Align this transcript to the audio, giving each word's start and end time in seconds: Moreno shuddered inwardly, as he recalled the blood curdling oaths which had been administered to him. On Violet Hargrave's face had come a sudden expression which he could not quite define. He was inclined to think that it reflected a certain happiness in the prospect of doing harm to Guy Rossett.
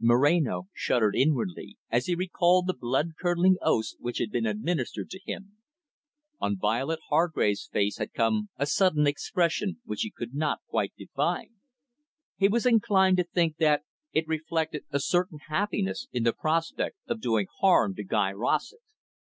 Moreno 0.00 0.68
shuddered 0.72 1.16
inwardly, 1.16 1.76
as 1.90 2.06
he 2.06 2.14
recalled 2.14 2.68
the 2.68 2.72
blood 2.72 3.14
curdling 3.20 3.56
oaths 3.60 3.96
which 3.98 4.18
had 4.18 4.30
been 4.30 4.46
administered 4.46 5.10
to 5.10 5.18
him. 5.26 5.56
On 6.38 6.56
Violet 6.56 7.00
Hargrave's 7.08 7.66
face 7.66 7.98
had 7.98 8.12
come 8.12 8.48
a 8.56 8.64
sudden 8.64 9.08
expression 9.08 9.80
which 9.84 10.02
he 10.02 10.12
could 10.16 10.34
not 10.36 10.60
quite 10.68 10.92
define. 10.96 11.54
He 12.36 12.46
was 12.46 12.64
inclined 12.64 13.16
to 13.16 13.24
think 13.24 13.56
that 13.56 13.82
it 14.12 14.28
reflected 14.28 14.84
a 14.92 15.00
certain 15.00 15.40
happiness 15.48 16.06
in 16.12 16.22
the 16.22 16.32
prospect 16.32 16.96
of 17.08 17.20
doing 17.20 17.48
harm 17.58 17.96
to 17.96 18.04
Guy 18.04 18.30
Rossett. 18.32 18.78